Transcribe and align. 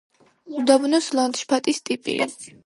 უდაბნოს 0.61 1.09
ლანდშაფტის 1.19 1.81
ტიპია. 1.91 2.29